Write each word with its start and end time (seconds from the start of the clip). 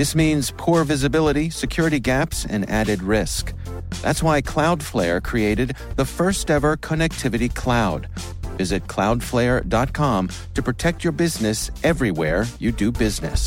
This 0.00 0.14
means 0.14 0.50
poor 0.56 0.82
visibility, 0.84 1.50
security 1.50 2.00
gaps, 2.00 2.46
and 2.46 2.66
added 2.70 3.02
risk. 3.02 3.52
That's 4.00 4.22
why 4.22 4.40
Cloudflare 4.40 5.22
created 5.22 5.76
the 5.96 6.06
first 6.06 6.50
ever 6.50 6.78
connectivity 6.78 7.54
cloud. 7.54 8.08
Visit 8.56 8.86
cloudflare.com 8.86 10.30
to 10.54 10.62
protect 10.62 11.04
your 11.04 11.12
business 11.12 11.70
everywhere 11.84 12.46
you 12.58 12.72
do 12.72 12.90
business. 12.90 13.46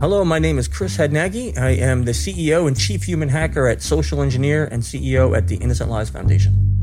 Hello, 0.00 0.24
my 0.24 0.38
name 0.38 0.56
is 0.56 0.68
Chris 0.68 0.96
Hadnagy. 0.98 1.58
I 1.58 1.70
am 1.70 2.04
the 2.04 2.12
CEO 2.12 2.68
and 2.68 2.78
Chief 2.78 3.02
Human 3.02 3.28
Hacker 3.28 3.66
at 3.66 3.82
Social 3.82 4.22
Engineer 4.22 4.66
and 4.66 4.84
CEO 4.84 5.36
at 5.36 5.48
the 5.48 5.56
Innocent 5.56 5.90
Lives 5.90 6.10
Foundation. 6.10 6.73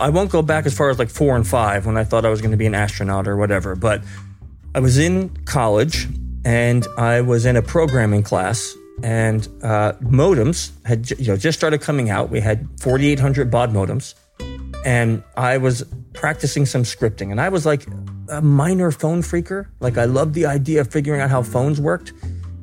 I 0.00 0.10
won't 0.10 0.30
go 0.30 0.42
back 0.42 0.66
as 0.66 0.76
far 0.76 0.90
as 0.90 0.98
like 0.98 1.10
four 1.10 1.36
and 1.36 1.46
five 1.46 1.86
when 1.86 1.96
I 1.96 2.04
thought 2.04 2.24
I 2.24 2.30
was 2.30 2.40
going 2.40 2.50
to 2.52 2.56
be 2.56 2.66
an 2.66 2.74
astronaut 2.74 3.28
or 3.28 3.36
whatever, 3.36 3.76
but 3.76 4.02
I 4.74 4.80
was 4.80 4.98
in 4.98 5.28
college 5.44 6.08
and 6.44 6.86
I 6.96 7.20
was 7.20 7.44
in 7.44 7.56
a 7.56 7.62
programming 7.62 8.22
class 8.22 8.74
and 9.02 9.46
uh, 9.62 9.92
modems 10.02 10.72
had 10.84 11.10
you 11.10 11.28
know 11.28 11.36
just 11.36 11.58
started 11.58 11.80
coming 11.80 12.10
out. 12.10 12.30
We 12.30 12.40
had 12.40 12.66
4,800 12.80 13.50
baud 13.50 13.72
modems 13.72 14.14
and 14.84 15.22
I 15.36 15.58
was 15.58 15.84
practicing 16.12 16.66
some 16.66 16.82
scripting. 16.82 17.30
And 17.30 17.40
I 17.40 17.48
was 17.48 17.66
like 17.66 17.86
a 18.28 18.40
minor 18.40 18.90
phone 18.90 19.22
phreaker. 19.22 19.66
Like 19.80 19.98
I 19.98 20.04
loved 20.04 20.34
the 20.34 20.46
idea 20.46 20.80
of 20.80 20.90
figuring 20.90 21.20
out 21.20 21.30
how 21.30 21.42
phones 21.42 21.80
worked, 21.80 22.12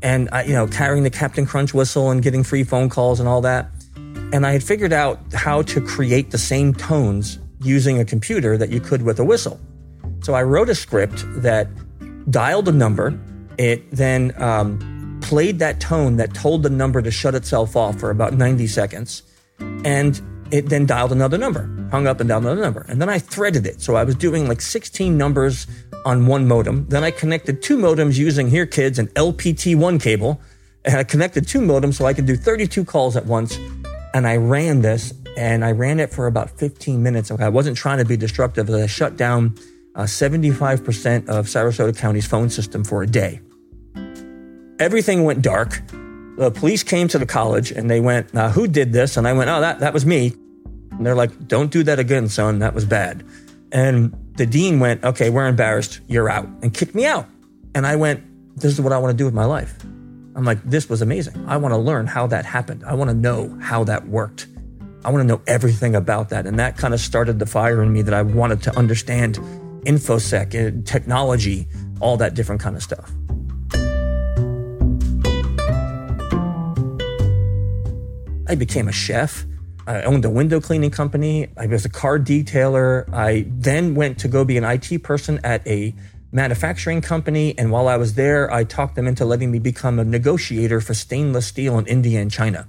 and 0.01 0.29
I, 0.31 0.43
you 0.43 0.53
know, 0.53 0.67
carrying 0.67 1.03
the 1.03 1.09
Cap'n 1.09 1.45
Crunch 1.45 1.73
whistle 1.73 2.11
and 2.11 2.21
getting 2.21 2.43
free 2.43 2.63
phone 2.63 2.89
calls 2.89 3.19
and 3.19 3.27
all 3.27 3.41
that. 3.41 3.69
And 4.33 4.45
I 4.45 4.51
had 4.51 4.63
figured 4.63 4.93
out 4.93 5.19
how 5.33 5.61
to 5.63 5.81
create 5.81 6.31
the 6.31 6.37
same 6.37 6.73
tones 6.73 7.39
using 7.61 7.99
a 7.99 8.05
computer 8.05 8.57
that 8.57 8.69
you 8.69 8.79
could 8.79 9.01
with 9.01 9.19
a 9.19 9.23
whistle. 9.23 9.59
So 10.21 10.33
I 10.33 10.43
wrote 10.43 10.69
a 10.69 10.75
script 10.75 11.23
that 11.41 11.69
dialed 12.29 12.67
a 12.67 12.71
number. 12.71 13.17
It 13.57 13.89
then 13.91 14.33
um, 14.41 15.19
played 15.21 15.59
that 15.59 15.79
tone 15.79 16.17
that 16.17 16.33
told 16.33 16.63
the 16.63 16.69
number 16.69 17.01
to 17.01 17.11
shut 17.11 17.35
itself 17.35 17.75
off 17.75 17.99
for 17.99 18.09
about 18.09 18.33
90 18.33 18.67
seconds. 18.67 19.23
And 19.85 20.21
it 20.51 20.69
then 20.69 20.85
dialed 20.85 21.11
another 21.11 21.37
number, 21.37 21.69
hung 21.91 22.07
up 22.07 22.19
and 22.19 22.29
dialed 22.29 22.43
another 22.43 22.61
number. 22.61 22.85
And 22.87 23.01
then 23.01 23.09
I 23.09 23.19
threaded 23.19 23.65
it. 23.65 23.81
So 23.81 23.95
I 23.95 24.03
was 24.03 24.15
doing 24.15 24.47
like 24.47 24.61
16 24.61 25.17
numbers 25.17 25.67
on 26.05 26.27
one 26.27 26.47
modem. 26.47 26.85
Then 26.87 27.03
I 27.03 27.11
connected 27.11 27.61
two 27.61 27.77
modems 27.77 28.17
using 28.17 28.49
here, 28.49 28.65
kids, 28.65 28.99
an 28.99 29.07
LPT1 29.07 30.01
cable. 30.01 30.39
And 30.85 30.97
I 30.97 31.03
connected 31.03 31.47
two 31.47 31.59
modems 31.59 31.95
so 31.95 32.05
I 32.05 32.13
could 32.13 32.25
do 32.25 32.37
32 32.37 32.85
calls 32.85 33.17
at 33.17 33.25
once. 33.25 33.59
And 34.17 34.27
I 34.27 34.35
ran 34.37 34.81
this 34.81 35.13
and 35.37 35.63
I 35.63 35.71
ran 35.71 35.99
it 35.99 36.11
for 36.11 36.27
about 36.27 36.49
15 36.57 37.03
minutes. 37.03 37.29
I 37.31 37.49
wasn't 37.49 37.77
trying 37.77 37.99
to 37.99 38.05
be 38.05 38.17
destructive. 38.17 38.69
I 38.69 38.87
shut 38.87 39.15
down 39.15 39.55
uh, 39.95 40.03
75% 40.03 41.29
of 41.29 41.45
Sarasota 41.45 41.95
County's 41.95 42.25
phone 42.25 42.49
system 42.49 42.83
for 42.83 43.03
a 43.03 43.07
day. 43.07 43.39
Everything 44.79 45.23
went 45.23 45.41
dark 45.41 45.81
the 46.37 46.51
police 46.51 46.83
came 46.83 47.07
to 47.07 47.17
the 47.17 47.25
college 47.25 47.71
and 47.71 47.89
they 47.89 47.99
went, 47.99 48.33
uh, 48.35 48.51
Who 48.51 48.67
did 48.67 48.93
this? 48.93 49.17
And 49.17 49.27
I 49.27 49.33
went, 49.33 49.49
Oh, 49.49 49.59
that, 49.59 49.79
that 49.79 49.93
was 49.93 50.05
me. 50.05 50.33
And 50.91 51.05
they're 51.05 51.15
like, 51.15 51.47
Don't 51.47 51.71
do 51.71 51.83
that 51.83 51.99
again, 51.99 52.29
son. 52.29 52.59
That 52.59 52.75
was 52.75 52.85
bad. 52.85 53.25
And 53.71 54.15
the 54.37 54.45
dean 54.45 54.79
went, 54.79 55.03
Okay, 55.03 55.31
we're 55.31 55.47
embarrassed. 55.47 55.99
You're 56.07 56.29
out. 56.29 56.47
And 56.61 56.73
kicked 56.73 56.93
me 56.93 57.05
out. 57.05 57.27
And 57.73 57.87
I 57.87 57.95
went, 57.95 58.23
This 58.55 58.71
is 58.71 58.79
what 58.79 58.93
I 58.93 58.99
want 58.99 59.11
to 59.11 59.17
do 59.17 59.25
with 59.25 59.33
my 59.33 59.45
life. 59.45 59.83
I'm 60.37 60.45
like, 60.45 60.63
This 60.63 60.87
was 60.87 61.01
amazing. 61.01 61.43
I 61.47 61.57
want 61.57 61.73
to 61.73 61.77
learn 61.77 62.05
how 62.05 62.27
that 62.27 62.45
happened. 62.45 62.83
I 62.85 62.93
want 62.93 63.09
to 63.09 63.15
know 63.15 63.57
how 63.59 63.83
that 63.85 64.07
worked. 64.07 64.45
I 65.03 65.09
want 65.09 65.21
to 65.21 65.27
know 65.27 65.41
everything 65.47 65.95
about 65.95 66.29
that. 66.29 66.45
And 66.45 66.59
that 66.59 66.77
kind 66.77 66.93
of 66.93 66.99
started 66.99 67.39
the 67.39 67.47
fire 67.47 67.81
in 67.81 67.91
me 67.91 68.03
that 68.03 68.13
I 68.13 68.21
wanted 68.21 68.61
to 68.63 68.77
understand 68.77 69.39
infosec 69.85 70.53
and 70.53 70.85
technology, 70.85 71.67
all 71.99 72.17
that 72.17 72.35
different 72.35 72.61
kind 72.61 72.75
of 72.75 72.83
stuff. 72.83 73.11
I 78.47 78.55
became 78.55 78.87
a 78.87 78.91
chef. 78.91 79.43
I 79.87 80.03
owned 80.03 80.23
a 80.23 80.29
window 80.29 80.61
cleaning 80.61 80.91
company. 80.91 81.47
I 81.57 81.65
was 81.65 81.83
a 81.83 81.89
car 81.89 82.19
detailer. 82.19 83.11
I 83.11 83.45
then 83.47 83.95
went 83.95 84.19
to 84.19 84.27
go 84.27 84.45
be 84.45 84.57
an 84.57 84.63
IT 84.63 85.01
person 85.01 85.39
at 85.43 85.65
a 85.67 85.95
manufacturing 86.31 87.01
company. 87.01 87.57
And 87.57 87.71
while 87.71 87.87
I 87.87 87.97
was 87.97 88.15
there, 88.15 88.51
I 88.51 88.63
talked 88.63 88.95
them 88.95 89.07
into 89.07 89.25
letting 89.25 89.51
me 89.51 89.59
become 89.59 89.99
a 89.99 90.05
negotiator 90.05 90.81
for 90.81 90.93
stainless 90.93 91.47
steel 91.47 91.77
in 91.77 91.85
India 91.87 92.21
and 92.21 92.31
China. 92.31 92.67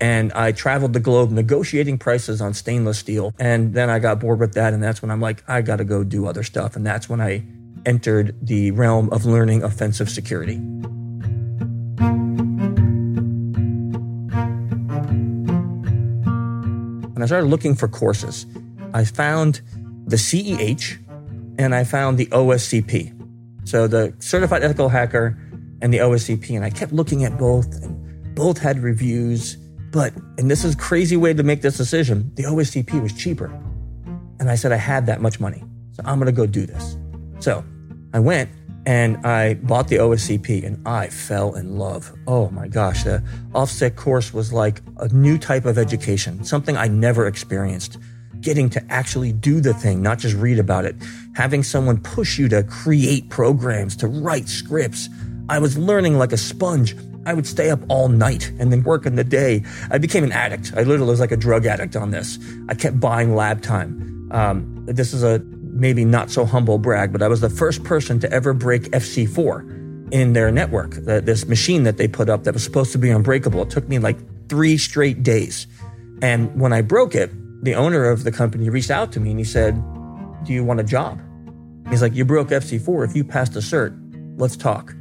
And 0.00 0.32
I 0.34 0.52
traveled 0.52 0.92
the 0.92 1.00
globe 1.00 1.30
negotiating 1.30 1.98
prices 1.98 2.40
on 2.40 2.52
stainless 2.54 2.98
steel. 2.98 3.34
And 3.38 3.72
then 3.74 3.88
I 3.88 3.98
got 3.98 4.20
bored 4.20 4.40
with 4.40 4.54
that. 4.54 4.74
And 4.74 4.82
that's 4.82 5.00
when 5.00 5.10
I'm 5.10 5.20
like, 5.20 5.42
I 5.48 5.62
got 5.62 5.76
to 5.76 5.84
go 5.84 6.04
do 6.04 6.26
other 6.26 6.42
stuff. 6.42 6.76
And 6.76 6.86
that's 6.86 7.08
when 7.08 7.20
I 7.20 7.44
entered 7.86 8.36
the 8.46 8.72
realm 8.72 9.08
of 9.10 9.24
learning 9.24 9.62
offensive 9.62 10.10
security. 10.10 10.58
When 17.12 17.22
I 17.22 17.26
started 17.26 17.46
looking 17.46 17.74
for 17.74 17.88
courses, 17.88 18.44
I 18.92 19.04
found 19.04 19.62
the 20.06 20.16
CEH 20.16 20.98
and 21.58 21.74
I 21.74 21.84
found 21.84 22.18
the 22.18 22.26
OSCP. 22.26 23.12
So 23.68 23.86
the 23.86 24.14
Certified 24.18 24.62
Ethical 24.62 24.88
Hacker 24.88 25.38
and 25.82 25.92
the 25.92 25.98
OSCP. 25.98 26.56
And 26.56 26.64
I 26.64 26.70
kept 26.70 26.92
looking 26.92 27.24
at 27.24 27.38
both, 27.38 27.66
and 27.82 28.34
both 28.34 28.58
had 28.58 28.78
reviews. 28.78 29.56
But, 29.90 30.14
and 30.38 30.50
this 30.50 30.64
is 30.64 30.74
a 30.74 30.76
crazy 30.76 31.16
way 31.16 31.32
to 31.34 31.42
make 31.42 31.62
this 31.62 31.76
decision, 31.76 32.30
the 32.34 32.44
OSCP 32.44 33.00
was 33.02 33.12
cheaper. 33.12 33.46
And 34.38 34.50
I 34.50 34.54
said, 34.54 34.72
I 34.72 34.76
had 34.76 35.06
that 35.06 35.20
much 35.20 35.40
money. 35.40 35.64
So 35.92 36.02
I'm 36.04 36.18
going 36.18 36.26
to 36.26 36.32
go 36.32 36.46
do 36.46 36.66
this. 36.66 36.96
So 37.40 37.64
I 38.12 38.18
went 38.18 38.50
and 38.84 39.16
I 39.26 39.54
bought 39.54 39.88
the 39.88 39.96
OSCP 39.96 40.64
and 40.64 40.86
I 40.86 41.08
fell 41.08 41.54
in 41.54 41.76
love. 41.76 42.12
Oh 42.26 42.50
my 42.50 42.68
gosh, 42.68 43.04
the 43.04 43.22
OffSec 43.52 43.96
course 43.96 44.32
was 44.32 44.52
like 44.52 44.80
a 44.98 45.08
new 45.08 45.38
type 45.38 45.64
of 45.64 45.76
education, 45.76 46.44
something 46.44 46.76
I 46.76 46.86
never 46.86 47.26
experienced. 47.26 47.98
Getting 48.46 48.70
to 48.70 48.92
actually 48.92 49.32
do 49.32 49.60
the 49.60 49.74
thing, 49.74 50.02
not 50.02 50.20
just 50.20 50.36
read 50.36 50.60
about 50.60 50.84
it. 50.84 50.94
Having 51.34 51.64
someone 51.64 51.98
push 51.98 52.38
you 52.38 52.48
to 52.50 52.62
create 52.62 53.28
programs, 53.28 53.96
to 53.96 54.06
write 54.06 54.48
scripts. 54.48 55.08
I 55.48 55.58
was 55.58 55.76
learning 55.76 56.16
like 56.16 56.30
a 56.30 56.36
sponge. 56.36 56.94
I 57.26 57.34
would 57.34 57.48
stay 57.48 57.70
up 57.70 57.80
all 57.88 58.06
night 58.06 58.52
and 58.60 58.70
then 58.70 58.84
work 58.84 59.04
in 59.04 59.16
the 59.16 59.24
day. 59.24 59.64
I 59.90 59.98
became 59.98 60.22
an 60.22 60.30
addict. 60.30 60.72
I 60.76 60.84
literally 60.84 61.10
was 61.10 61.18
like 61.18 61.32
a 61.32 61.36
drug 61.36 61.66
addict 61.66 61.96
on 61.96 62.12
this. 62.12 62.38
I 62.68 62.74
kept 62.74 63.00
buying 63.00 63.34
lab 63.34 63.62
time. 63.62 64.28
Um, 64.30 64.84
this 64.86 65.12
is 65.12 65.24
a 65.24 65.40
maybe 65.40 66.04
not 66.04 66.30
so 66.30 66.44
humble 66.44 66.78
brag, 66.78 67.12
but 67.12 67.22
I 67.22 67.26
was 67.26 67.40
the 67.40 67.50
first 67.50 67.82
person 67.82 68.20
to 68.20 68.30
ever 68.32 68.54
break 68.54 68.82
FC4 68.92 70.12
in 70.12 70.34
their 70.34 70.52
network. 70.52 70.92
This 70.92 71.48
machine 71.48 71.82
that 71.82 71.96
they 71.96 72.06
put 72.06 72.28
up 72.28 72.44
that 72.44 72.54
was 72.54 72.62
supposed 72.62 72.92
to 72.92 72.98
be 72.98 73.10
unbreakable. 73.10 73.62
It 73.62 73.70
took 73.70 73.88
me 73.88 73.98
like 73.98 74.18
three 74.48 74.78
straight 74.78 75.24
days. 75.24 75.66
And 76.22 76.60
when 76.60 76.72
I 76.72 76.82
broke 76.82 77.16
it, 77.16 77.32
the 77.62 77.74
owner 77.74 78.08
of 78.08 78.24
the 78.24 78.32
company 78.32 78.68
reached 78.68 78.90
out 78.90 79.12
to 79.12 79.20
me 79.20 79.30
and 79.30 79.38
he 79.38 79.44
said, 79.44 79.74
Do 80.44 80.52
you 80.52 80.64
want 80.64 80.80
a 80.80 80.84
job? 80.84 81.20
He's 81.88 82.02
like, 82.02 82.14
You 82.14 82.24
broke 82.24 82.48
FC4. 82.48 83.08
If 83.08 83.16
you 83.16 83.24
passed 83.24 83.52
the 83.54 83.60
cert, 83.60 83.96
let's 84.38 84.56
talk. 84.56 84.94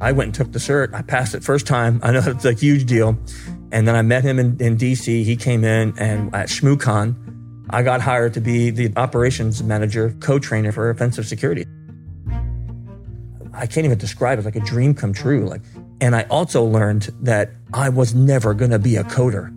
I 0.00 0.12
went 0.12 0.28
and 0.28 0.34
took 0.34 0.52
the 0.52 0.58
cert. 0.58 0.92
I 0.92 1.02
passed 1.02 1.34
it 1.34 1.44
first 1.44 1.66
time. 1.66 2.00
I 2.02 2.10
know 2.10 2.22
it's 2.26 2.44
a 2.44 2.52
huge 2.52 2.86
deal. 2.86 3.18
And 3.72 3.88
then 3.88 3.96
I 3.96 4.02
met 4.02 4.22
him 4.22 4.38
in, 4.38 4.60
in 4.60 4.76
DC. 4.76 5.24
He 5.24 5.36
came 5.36 5.64
in 5.64 5.94
and 5.98 6.34
at 6.34 6.48
ShmooCon, 6.48 7.16
I 7.70 7.82
got 7.82 8.00
hired 8.00 8.34
to 8.34 8.40
be 8.40 8.70
the 8.70 8.92
operations 8.96 9.62
manager, 9.62 10.14
co-trainer 10.20 10.70
for 10.70 10.90
offensive 10.90 11.26
security. 11.26 11.64
I 13.54 13.66
can't 13.66 13.84
even 13.86 13.98
describe 13.98 14.38
it 14.38 14.44
like 14.44 14.56
a 14.56 14.60
dream 14.60 14.94
come 14.94 15.12
true. 15.12 15.46
Like, 15.48 15.62
and 16.00 16.14
I 16.14 16.22
also 16.24 16.64
learned 16.64 17.10
that 17.20 17.50
I 17.72 17.88
was 17.88 18.14
never 18.14 18.52
going 18.52 18.72
to 18.72 18.78
be 18.78 18.96
a 18.96 19.04
coder. 19.04 19.52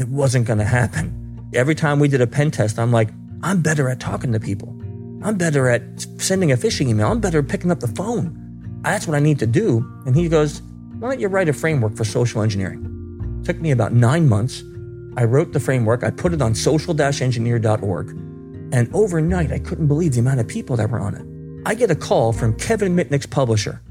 It 0.00 0.08
wasn't 0.08 0.46
going 0.46 0.58
to 0.60 0.64
happen. 0.64 1.21
Every 1.54 1.74
time 1.74 1.98
we 1.98 2.08
did 2.08 2.20
a 2.20 2.26
pen 2.26 2.50
test, 2.50 2.78
I'm 2.78 2.92
like, 2.92 3.10
I'm 3.42 3.60
better 3.60 3.88
at 3.88 4.00
talking 4.00 4.32
to 4.32 4.40
people. 4.40 4.68
I'm 5.22 5.36
better 5.36 5.68
at 5.68 5.82
sending 6.18 6.50
a 6.52 6.56
phishing 6.56 6.88
email. 6.88 7.10
I'm 7.10 7.20
better 7.20 7.40
at 7.40 7.48
picking 7.48 7.70
up 7.70 7.80
the 7.80 7.88
phone. 7.88 8.80
That's 8.82 9.06
what 9.06 9.16
I 9.16 9.20
need 9.20 9.38
to 9.40 9.46
do. 9.46 9.86
And 10.06 10.16
he 10.16 10.28
goes, 10.28 10.62
Why 10.98 11.10
don't 11.10 11.20
you 11.20 11.28
write 11.28 11.48
a 11.48 11.52
framework 11.52 11.94
for 11.94 12.04
social 12.04 12.42
engineering? 12.42 13.40
It 13.40 13.46
took 13.46 13.60
me 13.60 13.70
about 13.70 13.92
nine 13.92 14.28
months 14.28 14.62
I 15.16 15.24
wrote 15.24 15.52
the 15.52 15.60
framework, 15.60 16.04
I 16.04 16.10
put 16.10 16.32
it 16.32 16.40
on 16.40 16.54
social-engineer.org, 16.54 18.08
and 18.72 18.94
overnight 18.94 19.52
I 19.52 19.58
couldn't 19.58 19.86
believe 19.86 20.14
the 20.14 20.20
amount 20.20 20.40
of 20.40 20.48
people 20.48 20.76
that 20.76 20.90
were 20.90 21.00
on 21.00 21.14
it. 21.14 21.68
I 21.68 21.74
get 21.74 21.90
a 21.90 21.94
call 21.94 22.32
from 22.32 22.56
Kevin 22.56 22.96
Mitnick's 22.96 23.26
publisher, 23.26 23.82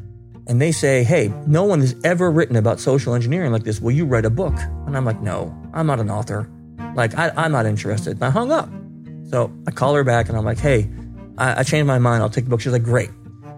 and 0.48 0.60
they 0.60 0.72
say, 0.72 1.04
Hey, 1.04 1.32
no 1.46 1.64
one 1.64 1.82
has 1.82 1.96
ever 2.04 2.32
written 2.32 2.56
about 2.56 2.80
social 2.80 3.14
engineering 3.14 3.52
like 3.52 3.64
this. 3.64 3.80
Will 3.80 3.92
you 3.92 4.06
write 4.06 4.26
a 4.26 4.32
book? 4.32 4.56
And 4.88 4.98
I'm 4.98 5.06
like, 5.06 5.22
No, 5.22 5.56
I'm 5.74 5.86
not 5.86 6.00
an 6.00 6.10
author. 6.10 6.50
Like, 6.96 7.18
I, 7.18 7.46
am 7.46 7.52
not 7.52 7.66
interested. 7.66 8.14
And 8.14 8.24
I 8.24 8.30
hung 8.30 8.52
up. 8.52 8.70
So 9.30 9.52
I 9.68 9.72
call 9.72 9.96
her 9.96 10.04
back 10.04 10.28
and 10.30 10.38
I'm 10.38 10.46
like, 10.46 10.60
Hey, 10.60 10.90
I, 11.38 11.60
I 11.60 11.64
changed 11.64 11.88
my 11.88 12.00
mind. 12.00 12.22
I'll 12.22 12.30
take 12.30 12.46
the 12.46 12.50
book. 12.50 12.62
She's 12.62 12.74
like, 12.74 12.84
Great. 12.84 13.10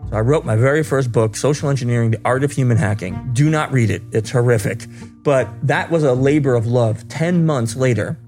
So 0.09 0.17
I 0.17 0.21
wrote 0.21 0.45
my 0.45 0.55
very 0.55 0.83
first 0.83 1.11
book, 1.11 1.35
Social 1.35 1.69
Engineering, 1.69 2.11
The 2.11 2.21
Art 2.25 2.43
of 2.43 2.51
Human 2.51 2.77
Hacking. 2.77 3.31
Do 3.33 3.49
not 3.49 3.71
read 3.71 3.89
it. 3.89 4.03
It's 4.11 4.29
horrific. 4.29 4.85
But 5.23 5.49
that 5.65 5.89
was 5.89 6.03
a 6.03 6.13
labor 6.13 6.55
of 6.55 6.67
love. 6.67 7.07
10 7.07 7.45
months 7.45 7.75
later, 7.75 8.19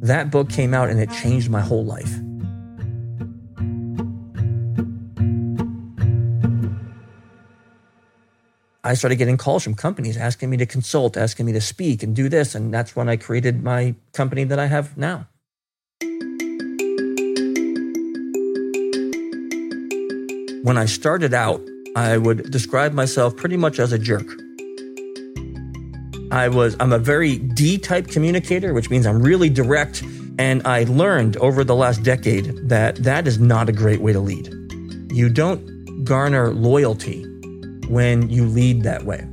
that 0.00 0.30
book 0.30 0.48
came 0.48 0.74
out 0.74 0.88
and 0.88 0.98
it 0.98 1.10
changed 1.10 1.50
my 1.50 1.60
whole 1.60 1.84
life. 1.84 2.18
I 8.88 8.94
started 8.94 9.16
getting 9.16 9.36
calls 9.36 9.64
from 9.64 9.74
companies 9.74 10.16
asking 10.16 10.48
me 10.48 10.56
to 10.56 10.64
consult, 10.64 11.18
asking 11.18 11.44
me 11.44 11.52
to 11.52 11.60
speak 11.60 12.02
and 12.02 12.16
do 12.16 12.30
this. 12.30 12.54
And 12.54 12.72
that's 12.72 12.96
when 12.96 13.06
I 13.06 13.16
created 13.16 13.62
my 13.62 13.94
company 14.14 14.44
that 14.44 14.58
I 14.58 14.64
have 14.64 14.96
now. 14.96 15.28
When 20.62 20.78
I 20.78 20.86
started 20.86 21.34
out, 21.34 21.60
I 21.96 22.16
would 22.16 22.50
describe 22.50 22.94
myself 22.94 23.36
pretty 23.36 23.58
much 23.58 23.78
as 23.78 23.92
a 23.92 23.98
jerk. 23.98 24.26
I 26.30 26.48
was 26.48 26.74
I'm 26.80 26.94
a 26.94 26.98
very 26.98 27.36
D-type 27.36 28.08
communicator, 28.08 28.72
which 28.72 28.88
means 28.88 29.04
I'm 29.04 29.20
really 29.20 29.50
direct 29.50 30.02
and 30.38 30.66
I 30.66 30.84
learned 30.84 31.36
over 31.36 31.62
the 31.62 31.74
last 31.74 32.02
decade 32.02 32.56
that 32.70 32.96
that 32.96 33.26
is 33.26 33.38
not 33.38 33.68
a 33.68 33.72
great 33.72 34.00
way 34.00 34.14
to 34.14 34.20
lead. 34.20 34.48
You 35.12 35.28
don't 35.28 36.04
garner 36.06 36.54
loyalty 36.54 37.27
when 37.88 38.28
you 38.28 38.46
lead 38.46 38.82
that 38.82 39.04
way. 39.04 39.26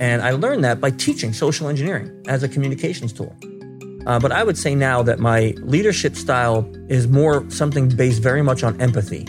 And 0.00 0.22
I 0.22 0.32
learned 0.32 0.64
that 0.64 0.80
by 0.80 0.90
teaching 0.90 1.32
social 1.32 1.68
engineering 1.68 2.10
as 2.26 2.42
a 2.42 2.48
communications 2.48 3.12
tool. 3.12 3.34
Uh, 4.06 4.18
but 4.18 4.32
I 4.32 4.42
would 4.42 4.58
say 4.58 4.74
now 4.74 5.02
that 5.02 5.20
my 5.20 5.54
leadership 5.58 6.16
style 6.16 6.68
is 6.88 7.06
more 7.06 7.48
something 7.50 7.88
based 7.88 8.20
very 8.20 8.42
much 8.42 8.64
on 8.64 8.80
empathy 8.80 9.26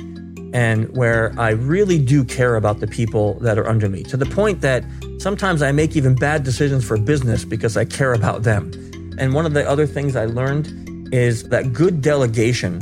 and 0.54 0.96
where 0.96 1.34
I 1.38 1.50
really 1.50 2.00
do 2.00 2.24
care 2.24 2.56
about 2.56 2.80
the 2.80 2.88
people 2.88 3.36
that 3.40 3.58
are 3.58 3.68
under 3.68 3.90
me 3.90 4.04
to 4.04 4.18
the 4.18 4.26
point 4.26 4.62
that 4.62 4.84
sometimes 5.18 5.62
I 5.62 5.72
make 5.72 5.96
even 5.96 6.16
bad 6.16 6.44
decisions 6.44 6.86
for 6.86 6.98
business 6.98 7.44
because 7.44 7.76
I 7.76 7.86
care 7.86 8.14
about 8.14 8.44
them. 8.44 8.72
And 9.18 9.34
one 9.34 9.46
of 9.46 9.54
the 9.54 9.68
other 9.68 9.88
things 9.88 10.16
I 10.16 10.26
learned 10.26 11.14
is 11.14 11.50
that 11.50 11.74
good 11.74 12.02
delegation 12.02 12.80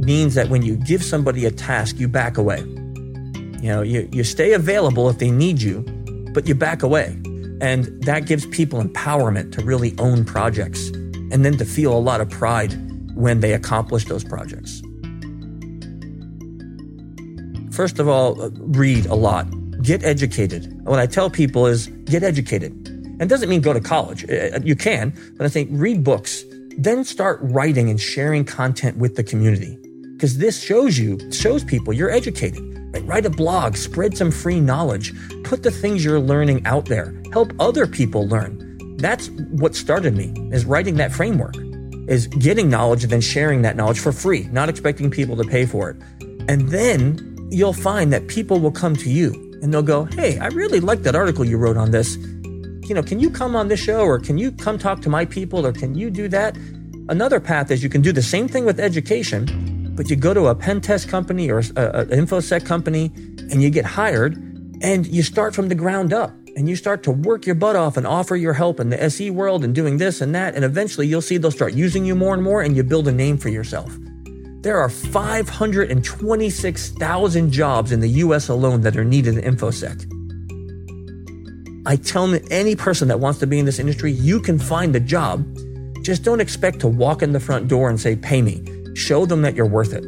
means 0.00 0.34
that 0.34 0.48
when 0.48 0.62
you 0.62 0.76
give 0.76 1.02
somebody 1.02 1.46
a 1.46 1.50
task, 1.50 1.98
you 1.98 2.08
back 2.08 2.36
away. 2.36 2.64
You 3.62 3.68
know, 3.68 3.82
you, 3.82 4.08
you 4.12 4.24
stay 4.24 4.52
available 4.52 5.08
if 5.08 5.18
they 5.18 5.30
need 5.30 5.62
you, 5.62 5.82
but 6.32 6.46
you 6.46 6.54
back 6.54 6.82
away. 6.82 7.18
And 7.60 8.02
that 8.02 8.26
gives 8.26 8.46
people 8.46 8.82
empowerment 8.82 9.52
to 9.52 9.64
really 9.64 9.94
own 9.98 10.24
projects 10.24 10.88
and 11.32 11.44
then 11.44 11.56
to 11.56 11.64
feel 11.64 11.96
a 11.96 11.98
lot 11.98 12.20
of 12.20 12.28
pride 12.28 12.74
when 13.16 13.40
they 13.40 13.54
accomplish 13.54 14.04
those 14.04 14.22
projects. 14.22 14.82
First 17.72 17.98
of 17.98 18.08
all, 18.08 18.50
read 18.52 19.06
a 19.06 19.14
lot. 19.14 19.46
Get 19.82 20.04
educated. 20.04 20.80
What 20.86 20.98
I 20.98 21.06
tell 21.06 21.30
people 21.30 21.66
is 21.66 21.88
get 22.04 22.22
educated. 22.22 22.72
And 23.18 23.30
doesn't 23.30 23.48
mean 23.48 23.62
go 23.62 23.72
to 23.72 23.80
college. 23.80 24.24
Uh, 24.24 24.56
uh, 24.56 24.60
you 24.62 24.76
can, 24.76 25.14
but 25.36 25.46
I 25.46 25.48
think 25.48 25.70
read 25.72 26.04
books, 26.04 26.44
then 26.76 27.04
start 27.04 27.38
writing 27.42 27.88
and 27.88 27.98
sharing 27.98 28.44
content 28.44 28.98
with 28.98 29.16
the 29.16 29.24
community. 29.24 29.78
Because 30.12 30.38
this 30.38 30.62
shows 30.62 30.98
you, 30.98 31.18
shows 31.32 31.64
people 31.64 31.92
you're 31.92 32.10
educated. 32.10 32.75
Write 33.00 33.26
a 33.26 33.30
blog, 33.30 33.76
spread 33.76 34.16
some 34.16 34.30
free 34.30 34.60
knowledge, 34.60 35.14
put 35.44 35.62
the 35.62 35.70
things 35.70 36.04
you're 36.04 36.20
learning 36.20 36.64
out 36.66 36.86
there, 36.86 37.14
help 37.32 37.52
other 37.58 37.86
people 37.86 38.26
learn. 38.28 38.96
That's 38.98 39.28
what 39.50 39.74
started 39.74 40.16
me 40.16 40.32
is 40.52 40.64
writing 40.64 40.96
that 40.96 41.12
framework, 41.12 41.56
is 42.08 42.26
getting 42.28 42.70
knowledge 42.70 43.02
and 43.02 43.12
then 43.12 43.20
sharing 43.20 43.62
that 43.62 43.76
knowledge 43.76 44.00
for 44.00 44.12
free, 44.12 44.44
not 44.52 44.68
expecting 44.68 45.10
people 45.10 45.36
to 45.36 45.44
pay 45.44 45.66
for 45.66 45.90
it. 45.90 45.96
And 46.48 46.68
then 46.70 47.48
you'll 47.50 47.72
find 47.72 48.12
that 48.12 48.28
people 48.28 48.58
will 48.58 48.72
come 48.72 48.96
to 48.96 49.10
you 49.10 49.32
and 49.62 49.72
they'll 49.72 49.82
go, 49.82 50.04
Hey, 50.04 50.38
I 50.38 50.48
really 50.48 50.80
like 50.80 51.02
that 51.02 51.14
article 51.14 51.44
you 51.44 51.58
wrote 51.58 51.76
on 51.76 51.90
this. 51.90 52.16
You 52.16 52.94
know, 52.94 53.02
can 53.02 53.20
you 53.20 53.30
come 53.30 53.56
on 53.56 53.68
this 53.68 53.80
show 53.80 54.00
or 54.00 54.18
can 54.18 54.38
you 54.38 54.52
come 54.52 54.78
talk 54.78 55.02
to 55.02 55.08
my 55.08 55.24
people 55.24 55.66
or 55.66 55.72
can 55.72 55.94
you 55.94 56.10
do 56.10 56.28
that? 56.28 56.56
Another 57.08 57.40
path 57.40 57.70
is 57.70 57.82
you 57.82 57.88
can 57.88 58.00
do 58.02 58.12
the 58.12 58.22
same 58.22 58.48
thing 58.48 58.64
with 58.64 58.80
education, 58.80 59.46
but 59.96 60.10
you 60.10 60.16
go 60.16 60.34
to 60.34 60.46
a 60.46 60.54
pen 60.54 60.80
test 60.80 61.08
company 61.08 61.50
or 61.50 61.58
an 61.58 61.74
infosec 61.74 62.64
company 62.66 63.10
and 63.50 63.62
you 63.62 63.70
get 63.70 63.84
hired 63.84 64.36
and 64.82 65.06
you 65.06 65.22
start 65.22 65.54
from 65.54 65.68
the 65.68 65.74
ground 65.74 66.12
up 66.12 66.34
and 66.54 66.68
you 66.68 66.76
start 66.76 67.02
to 67.02 67.10
work 67.10 67.46
your 67.46 67.54
butt 67.54 67.76
off 67.76 67.96
and 67.96 68.06
offer 68.06 68.36
your 68.36 68.52
help 68.52 68.78
in 68.78 68.90
the 68.90 69.02
SE 69.04 69.30
world 69.30 69.64
and 69.64 69.74
doing 69.74 69.96
this 69.96 70.20
and 70.20 70.34
that. 70.34 70.54
And 70.54 70.62
eventually 70.64 71.06
you'll 71.06 71.22
see 71.22 71.38
they'll 71.38 71.50
start 71.50 71.72
using 71.74 72.04
you 72.04 72.14
more 72.14 72.34
and 72.34 72.42
more 72.42 72.60
and 72.62 72.76
you 72.76 72.82
build 72.82 73.08
a 73.08 73.12
name 73.12 73.38
for 73.38 73.48
yourself. 73.48 73.96
There 74.60 74.78
are 74.78 74.88
526,000 74.88 77.50
jobs 77.50 77.92
in 77.92 78.00
the 78.00 78.08
US 78.08 78.48
alone 78.48 78.80
that 78.82 78.96
are 78.96 79.04
needed 79.04 79.38
in 79.38 79.56
InfoSec. 79.56 80.12
I 81.86 81.96
tell 81.96 82.36
any 82.50 82.74
person 82.74 83.06
that 83.08 83.20
wants 83.20 83.38
to 83.40 83.46
be 83.46 83.60
in 83.60 83.64
this 83.64 83.78
industry, 83.78 84.10
you 84.10 84.40
can 84.40 84.58
find 84.58 84.96
a 84.96 85.00
job. 85.00 85.46
Just 86.02 86.24
don't 86.24 86.40
expect 86.40 86.80
to 86.80 86.88
walk 86.88 87.22
in 87.22 87.30
the 87.32 87.38
front 87.38 87.68
door 87.68 87.88
and 87.88 88.00
say, 88.00 88.16
pay 88.16 88.42
me. 88.42 88.64
Show 88.96 89.26
them 89.26 89.42
that 89.42 89.54
you're 89.54 89.66
worth 89.66 89.92
it. 89.92 90.04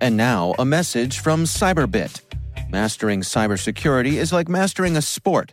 And 0.00 0.16
now, 0.16 0.54
a 0.56 0.64
message 0.64 1.18
from 1.18 1.42
Cyberbit. 1.42 2.20
Mastering 2.70 3.22
cybersecurity 3.22 4.12
is 4.12 4.32
like 4.32 4.48
mastering 4.48 4.96
a 4.96 5.02
sport. 5.02 5.52